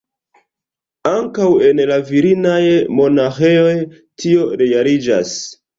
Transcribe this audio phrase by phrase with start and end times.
[1.11, 2.59] Ankaŭ en la virinaj
[3.01, 3.79] monaĥejoj
[4.25, 5.41] tio realiĝas.